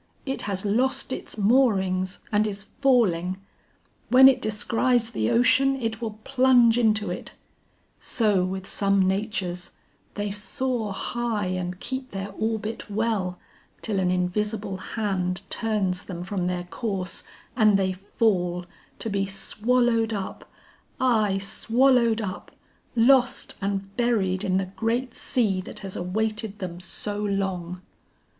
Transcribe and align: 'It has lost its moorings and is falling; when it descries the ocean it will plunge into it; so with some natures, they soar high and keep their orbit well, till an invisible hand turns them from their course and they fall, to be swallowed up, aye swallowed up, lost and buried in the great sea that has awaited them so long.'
'It 0.25 0.41
has 0.41 0.65
lost 0.65 1.13
its 1.13 1.37
moorings 1.37 2.21
and 2.31 2.47
is 2.47 2.63
falling; 2.63 3.37
when 4.09 4.27
it 4.27 4.41
descries 4.41 5.11
the 5.11 5.29
ocean 5.29 5.79
it 5.79 6.01
will 6.01 6.17
plunge 6.23 6.79
into 6.79 7.11
it; 7.11 7.33
so 7.99 8.43
with 8.43 8.65
some 8.65 9.07
natures, 9.07 9.73
they 10.15 10.31
soar 10.31 10.91
high 10.91 11.45
and 11.45 11.79
keep 11.79 12.09
their 12.09 12.31
orbit 12.31 12.89
well, 12.89 13.37
till 13.83 13.99
an 13.99 14.09
invisible 14.09 14.77
hand 14.77 15.43
turns 15.51 16.01
them 16.05 16.23
from 16.23 16.47
their 16.47 16.63
course 16.63 17.23
and 17.55 17.77
they 17.77 17.93
fall, 17.93 18.65
to 18.97 19.07
be 19.07 19.27
swallowed 19.27 20.13
up, 20.13 20.49
aye 20.99 21.37
swallowed 21.37 22.21
up, 22.21 22.49
lost 22.95 23.55
and 23.61 23.95
buried 23.97 24.43
in 24.43 24.57
the 24.57 24.65
great 24.65 25.13
sea 25.13 25.61
that 25.61 25.77
has 25.81 25.95
awaited 25.95 26.57
them 26.57 26.79
so 26.79 27.19
long.' 27.23 27.83